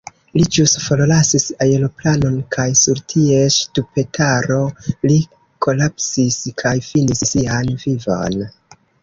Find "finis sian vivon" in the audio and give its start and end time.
6.89-8.43